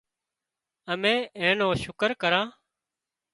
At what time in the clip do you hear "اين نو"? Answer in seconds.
1.39-1.67